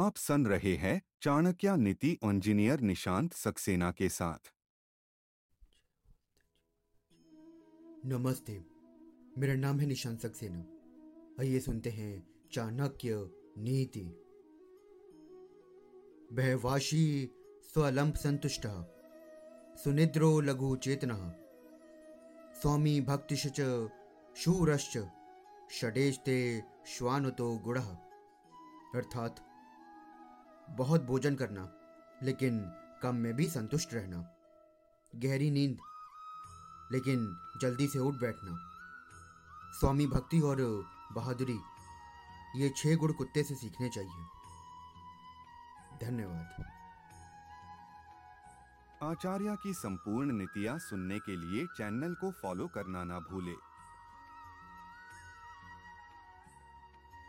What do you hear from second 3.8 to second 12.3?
के साथ। नमस्ते, मेरा नाम है निशांत सक्सेना। आइए सुनते हैं